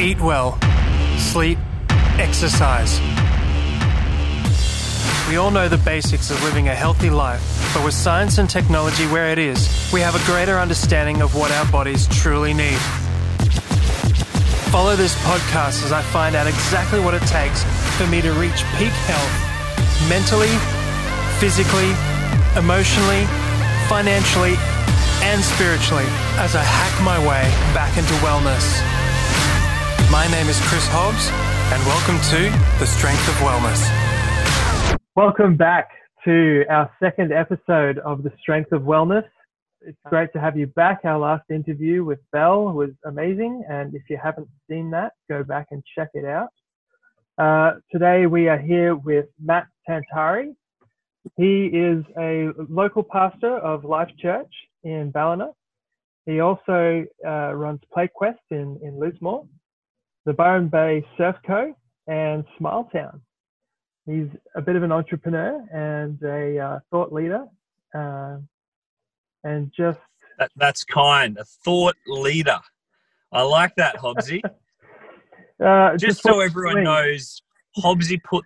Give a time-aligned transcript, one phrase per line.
[0.00, 0.56] Eat well,
[1.18, 1.58] sleep,
[2.20, 3.00] exercise.
[5.28, 7.42] We all know the basics of living a healthy life,
[7.74, 11.50] but with science and technology where it is, we have a greater understanding of what
[11.50, 12.78] our bodies truly need.
[14.70, 17.64] Follow this podcast as I find out exactly what it takes
[17.98, 20.54] for me to reach peak health mentally,
[21.40, 21.90] physically,
[22.56, 23.26] emotionally,
[23.88, 24.54] financially,
[25.26, 26.06] and spiritually
[26.38, 27.42] as I hack my way
[27.74, 28.97] back into wellness.
[30.10, 31.28] My name is Chris Hobbs,
[31.70, 34.98] and welcome to The Strength of Wellness.
[35.14, 35.90] Welcome back
[36.24, 39.28] to our second episode of The Strength of Wellness.
[39.82, 41.00] It's great to have you back.
[41.04, 45.66] Our last interview with Belle was amazing, and if you haven't seen that, go back
[45.72, 46.48] and check it out.
[47.36, 50.54] Uh, today we are here with Matt Tanttari.
[51.36, 54.52] He is a local pastor of Life Church
[54.84, 55.50] in Ballina.
[56.24, 59.46] He also uh, runs PlayQuest in, in Lismore,
[60.28, 61.74] the Byron Bay Surf Co,
[62.06, 63.18] and Smiletown.
[64.04, 67.46] He's a bit of an entrepreneur and a uh, thought leader,
[67.96, 68.36] uh,
[69.44, 69.98] and just
[70.38, 71.38] that, that's kind.
[71.38, 72.58] A thought leader.
[73.32, 74.42] I like that, Hobbsy.
[75.64, 77.40] uh, just, just so everyone knows,
[77.78, 78.44] Hobbsy put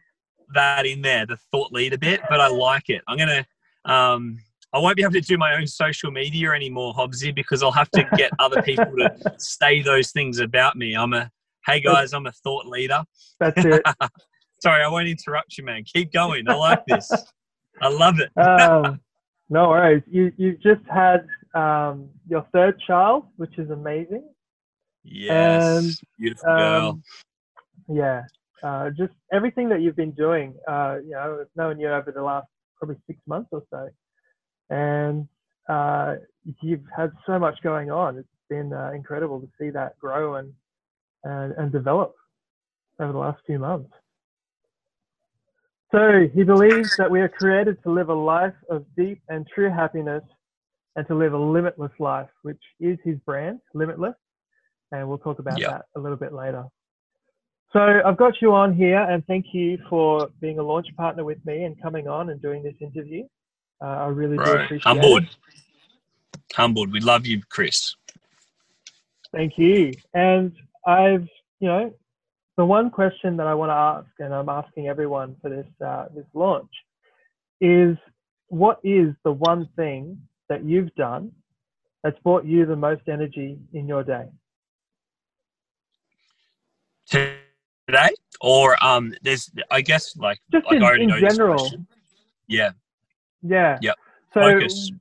[0.54, 3.02] that in there, the thought leader bit, but I like it.
[3.08, 3.44] I'm gonna.
[3.84, 4.38] Um,
[4.72, 7.90] I won't be able to do my own social media anymore, Hobbsy, because I'll have
[7.90, 10.94] to get other people to say those things about me.
[10.94, 11.28] I'm a
[11.66, 13.02] hey guys, I'm a thought leader.
[13.40, 13.82] That's it.
[14.62, 15.84] Sorry, I won't interrupt you, man.
[15.84, 16.48] Keep going.
[16.48, 17.10] I like this.
[17.80, 18.30] I love it.
[18.38, 19.00] um,
[19.50, 20.02] no worries.
[20.06, 24.24] You you just had um, your third child, which is amazing.
[25.02, 26.88] Yes, and, beautiful girl.
[26.88, 27.02] Um,
[27.88, 28.22] yeah,
[28.62, 30.54] uh, just everything that you've been doing.
[30.68, 32.46] Uh, you know, knowing you over the last
[32.76, 33.88] probably six months or so,
[34.70, 35.26] and
[35.68, 36.14] uh,
[36.62, 38.18] you've had so much going on.
[38.18, 40.52] It's been uh, incredible to see that grow and,
[41.24, 42.14] and and develop
[42.98, 43.90] over the last few months.
[45.92, 49.70] So he believes that we are created to live a life of deep and true
[49.70, 50.22] happiness
[50.96, 54.14] and to live a limitless life, which is his brand, Limitless.
[54.90, 55.70] And we'll talk about yep.
[55.70, 56.64] that a little bit later.
[57.72, 61.38] So I've got you on here, and thank you for being a launch partner with
[61.46, 63.24] me and coming on and doing this interview.
[63.82, 65.22] Uh, I really do appreciate Humbled.
[65.22, 65.28] it.
[65.28, 65.36] Humbled.
[66.54, 66.92] Humbled.
[66.92, 67.96] We love you, Chris.
[69.32, 69.94] Thank you.
[70.12, 70.52] And
[70.86, 71.26] I've,
[71.60, 71.94] you know,
[72.56, 76.06] the one question that I want to ask, and I'm asking everyone for this uh,
[76.14, 76.70] this launch,
[77.60, 77.96] is
[78.48, 81.32] what is the one thing that you've done
[82.02, 84.26] that's brought you the most energy in your day?
[87.06, 91.70] Today, or um, there's I guess like just like in, I already in know general.
[92.48, 92.72] Yeah.
[93.42, 93.78] Yeah.
[93.80, 93.96] Yep.
[94.34, 94.92] So Focus.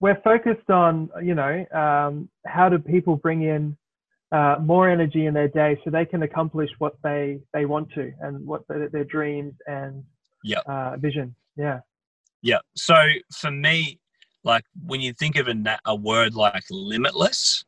[0.00, 3.76] we're focused on you know um, how do people bring in
[4.32, 8.12] uh, more energy in their day so they can accomplish what they they want to
[8.20, 10.02] and what the, their dreams and
[10.42, 10.60] yeah.
[10.66, 11.34] uh, vision.
[11.56, 11.80] Yeah.
[12.42, 12.58] Yeah.
[12.74, 12.96] So
[13.32, 14.00] for me
[14.44, 17.64] like when you think of a, a word like limitless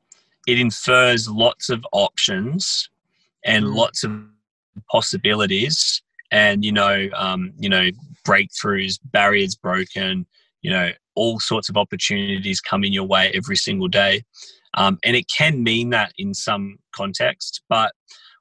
[0.46, 2.88] it infers lots of options
[3.44, 3.74] and mm.
[3.74, 4.12] lots of
[4.90, 7.88] possibilities and you know um, you know
[8.26, 10.26] breakthroughs barriers broken
[10.62, 14.22] you know all sorts of opportunities coming your way every single day
[14.74, 17.92] um, and it can mean that in some context, but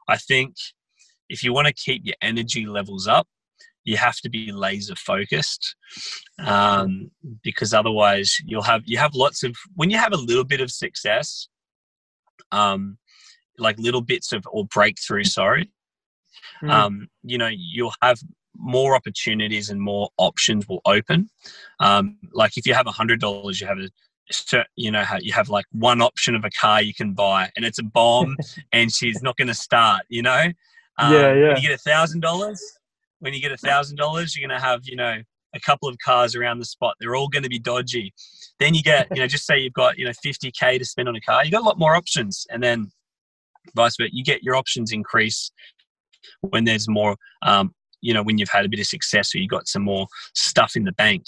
[0.10, 0.56] I think
[1.30, 3.28] if you want to keep your energy levels up,
[3.84, 5.76] you have to be laser focused
[6.40, 7.10] um,
[7.42, 10.70] because otherwise you'll have you have lots of when you have a little bit of
[10.70, 11.48] success
[12.52, 12.98] um,
[13.58, 15.72] like little bits of or breakthrough sorry
[16.62, 16.70] mm.
[16.70, 18.20] um, you know you'll have
[18.58, 21.30] more opportunities and more options will open.
[21.80, 23.90] Um, like if you have a hundred dollars you have a
[24.76, 27.64] you know how you have like one option of a car you can buy and
[27.64, 28.36] it's a bomb
[28.74, 30.52] and she's not going to start you know?
[30.98, 31.48] Um, yeah yeah.
[31.48, 32.62] when you get a thousand dollars
[33.20, 35.22] when you get a thousand dollars you're going to have you know
[35.54, 36.96] a couple of cars around the spot.
[37.00, 38.14] They're all going to be dodgy.
[38.60, 41.16] Then you get you know just say you've got you know 50k to spend on
[41.16, 42.92] a car you got a lot more options and then
[43.76, 45.52] vice versa you get your options increase
[46.42, 49.50] when there's more um, you know when you've had a bit of success or you've
[49.50, 51.24] got some more stuff in the bank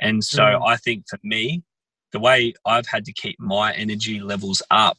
[0.00, 0.60] and so mm.
[0.66, 1.62] i think for me
[2.14, 4.96] the way I've had to keep my energy levels up,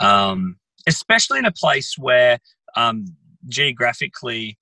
[0.00, 0.56] um,
[0.86, 2.38] especially in a place where
[2.76, 3.06] um,
[3.48, 4.58] geographically,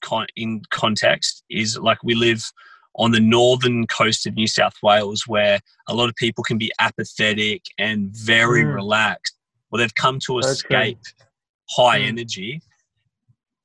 [0.00, 2.50] con- in context, is like we live
[2.96, 5.58] on the northern coast of New South Wales, where
[5.88, 8.72] a lot of people can be apathetic and very mm.
[8.72, 9.34] relaxed.
[9.70, 11.00] Well, they've come to escape
[11.70, 12.08] high mm.
[12.08, 12.62] energy,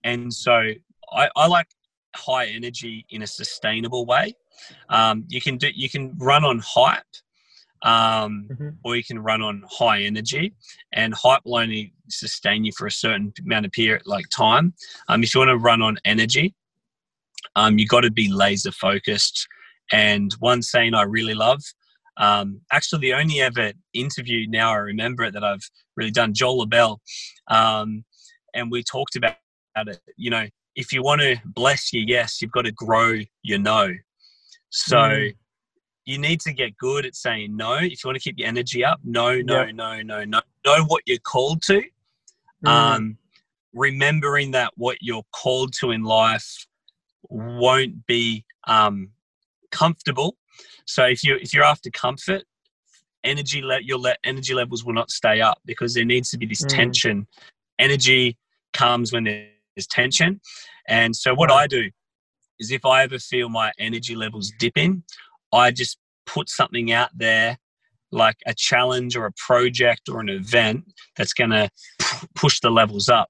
[0.04, 0.72] and so
[1.12, 1.68] I, I like
[2.16, 4.36] high energy in a sustainable way.
[4.90, 7.04] Um, you can do you can run on hype,
[7.84, 8.70] um, mm-hmm.
[8.84, 10.54] or you can run on high energy.
[10.94, 14.74] And hype will only sustain you for a certain amount of period, like time.
[15.08, 16.54] Um, if you want to run on energy,
[17.56, 19.48] um, you got to be laser focused.
[19.92, 21.62] And one saying I really love,
[22.18, 26.60] um, actually the only ever interview now I remember it that I've really done, Joel
[26.60, 27.02] Labelle,
[27.48, 28.04] um,
[28.54, 29.36] and we talked about
[29.78, 30.00] it.
[30.18, 30.46] You know,
[30.80, 33.94] if you want to bless your yes, you've got to grow your no.
[34.70, 34.98] So.
[34.98, 35.34] Mm
[36.10, 37.76] you need to get good at saying no.
[37.76, 39.76] If you want to keep your energy up, no, no, yep.
[39.76, 40.42] no, no, no.
[40.66, 41.84] Know what you're called to.
[42.66, 42.68] Mm.
[42.68, 43.18] Um,
[43.74, 46.66] remembering that what you're called to in life
[47.30, 49.12] won't be um,
[49.72, 50.36] comfortable.
[50.86, 52.44] So if you if you're after comfort,
[53.24, 56.48] energy let your let energy levels will not stay up because there needs to be
[56.48, 56.70] this mm.
[56.70, 57.28] tension.
[57.78, 58.36] Energy
[58.74, 59.50] comes when there's
[59.88, 60.42] tension,
[60.88, 61.90] and so what I do
[62.60, 65.04] is if I ever feel my energy levels dipping,
[65.54, 67.58] I just put something out there
[68.12, 70.84] like a challenge or a project or an event
[71.16, 71.70] that's going to
[72.36, 73.30] push the levels up.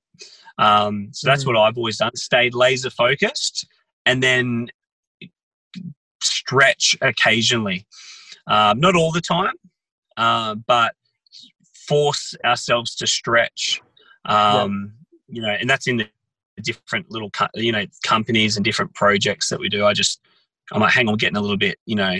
[0.57, 1.47] Um, so that's mm.
[1.47, 2.15] what I've always done.
[2.15, 3.67] Stayed laser focused
[4.05, 4.67] and then
[6.21, 7.85] stretch occasionally.
[8.47, 9.53] Um, not all the time,
[10.17, 10.95] uh, but
[11.87, 13.81] force ourselves to stretch.
[14.25, 14.93] Um,
[15.27, 15.35] yeah.
[15.35, 16.07] You know, and that's in the
[16.59, 19.85] different little, you know, companies and different projects that we do.
[19.85, 20.21] I just,
[20.71, 22.17] I might hang on getting a little bit, you know,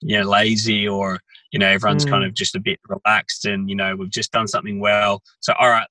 [0.00, 1.20] you know, lazy or,
[1.52, 2.10] you know, everyone's mm.
[2.10, 5.22] kind of just a bit relaxed and, you know, we've just done something well.
[5.40, 5.88] So, all right,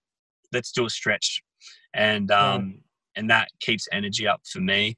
[0.51, 1.41] let's do a stretch.
[1.93, 3.21] And, um, yeah.
[3.21, 4.97] and that keeps energy up for me.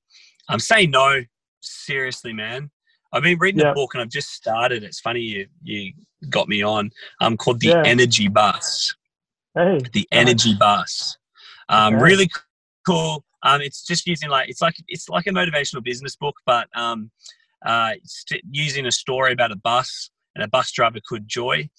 [0.50, 1.24] I'm saying no,
[1.62, 2.72] seriously, man.
[3.13, 3.69] I've been reading yeah.
[3.69, 4.84] the book and I've just started.
[4.84, 5.94] It's funny you, you
[6.30, 6.92] got me on.
[7.22, 7.84] Um, called The yeah.
[7.86, 8.94] Energy Bus.
[9.56, 9.80] Hey.
[9.94, 11.18] The Energy Bus.
[11.69, 12.04] Um, okay.
[12.04, 12.30] really
[12.88, 13.24] cool.
[13.44, 17.12] Um, it's just using like it's like it's like a motivational business book, but um,
[17.66, 17.94] uh,
[18.51, 21.69] using a story about a bus and a bus driver called Joy.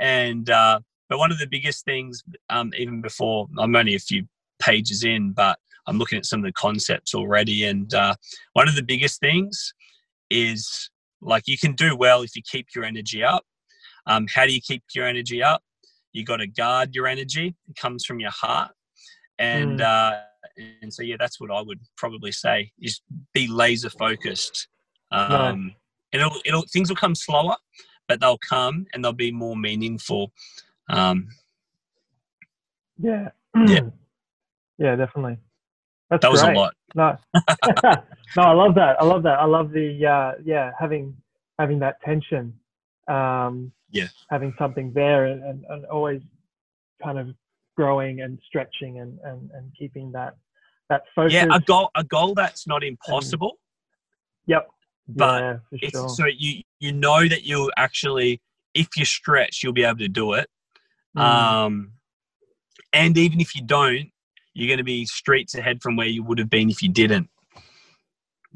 [0.00, 4.26] And uh, but one of the biggest things, um, even before I'm only a few
[4.58, 7.64] pages in, but I'm looking at some of the concepts already.
[7.64, 8.14] And uh,
[8.54, 9.72] one of the biggest things
[10.30, 10.90] is
[11.22, 13.44] like you can do well if you keep your energy up.
[14.06, 15.62] Um, how do you keep your energy up?
[16.12, 17.54] You got to guard your energy.
[17.68, 18.70] It comes from your heart,
[19.38, 19.84] and mm.
[19.84, 20.20] uh,
[20.56, 23.00] and so yeah, that's what I would probably say is
[23.32, 24.68] be laser focused
[25.10, 25.48] um, no.
[26.12, 27.56] And it'll, it'll, things will come slower,
[28.08, 30.32] but they'll come and they'll be more meaningful.
[30.88, 31.28] Um,
[32.98, 33.30] yeah.
[33.66, 33.80] Yeah.
[34.76, 35.38] yeah, definitely.
[36.10, 36.54] That's that was great.
[36.54, 36.74] a lot.
[36.94, 37.16] No,
[38.36, 39.00] no, I love that.
[39.00, 39.40] I love that.
[39.40, 41.16] I love the uh, yeah having
[41.58, 42.52] having that tension.
[43.08, 46.20] Um, yeah, having something there and, and, and always
[47.02, 47.28] kind of
[47.76, 50.36] growing and stretching and, and, and keeping that
[50.88, 51.32] that focus.
[51.32, 53.58] Yeah, a goal a goal that's not impossible.
[54.46, 54.68] Yep
[55.08, 56.08] but yeah, it's sure.
[56.08, 58.40] so you you know that you'll actually
[58.74, 60.48] if you stretch you'll be able to do it
[61.16, 61.20] mm.
[61.20, 61.92] um
[62.92, 64.10] and even if you don't
[64.54, 67.28] you're going to be streets ahead from where you would have been if you didn't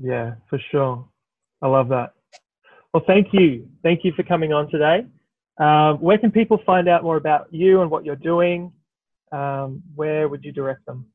[0.03, 1.07] yeah for sure
[1.63, 2.15] i love that
[2.93, 5.07] well thank you thank you for coming on today
[5.59, 8.73] um, where can people find out more about you and what you're doing
[9.33, 11.07] um, where would you direct them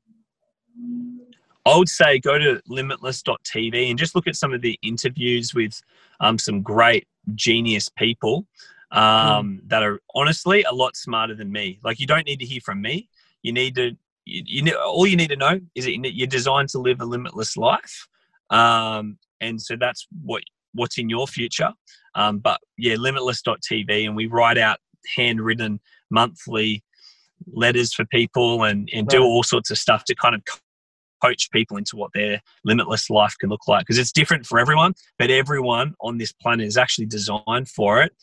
[1.65, 5.81] I would say go to limitless.tv and just look at some of the interviews with
[6.19, 8.45] um, some great genius people
[8.91, 9.69] um, mm.
[9.69, 11.79] that are honestly a lot smarter than me.
[11.83, 13.09] Like you don't need to hear from me.
[13.41, 16.79] You need to, you, you all you need to know is that you're designed to
[16.79, 18.07] live a limitless life.
[18.51, 21.73] Um, and so that's what what's in your future.
[22.13, 24.77] Um, but yeah, limitless.tv and we write out
[25.15, 25.79] handwritten
[26.11, 26.83] monthly
[27.53, 30.41] letters for people and, and do all sorts of stuff to kind of
[31.21, 34.93] coach people into what their limitless life can look like because it's different for everyone
[35.17, 38.13] but everyone on this planet is actually designed for it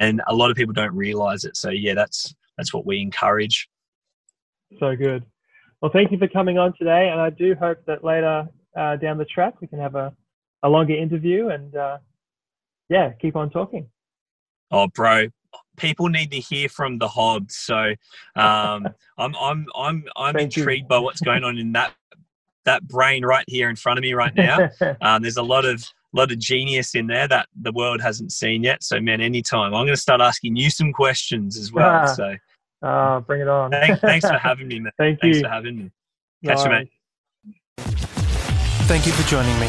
[0.00, 1.56] and a lot of people don't realize it.
[1.56, 3.68] So yeah that's that's what we encourage.
[4.80, 5.24] So good.
[5.80, 9.18] Well thank you for coming on today and i do hope that later uh, down
[9.18, 10.14] the track we can have a,
[10.62, 11.98] a longer interview and uh,
[12.88, 13.88] yeah keep on talking.
[14.70, 15.28] Oh bro
[15.76, 17.56] people need to hear from the Hobbs.
[17.56, 17.76] So
[18.36, 21.92] um, I'm I'm I'm I'm intrigued by what's going on in that
[22.64, 24.68] that brain right here in front of me right now.
[25.00, 28.62] um, there's a lot of lot of genius in there that the world hasn't seen
[28.64, 28.82] yet.
[28.82, 31.88] So, man, anytime I'm going to start asking you some questions as well.
[31.88, 32.34] Ah, so,
[32.82, 33.70] uh, bring it on.
[33.70, 34.92] thanks, thanks, for having me, man.
[34.98, 35.42] Thank thanks you.
[35.42, 35.90] for having me.
[36.44, 36.64] Catch nice.
[36.64, 36.90] you, mate.
[38.88, 39.68] Thank you for joining me.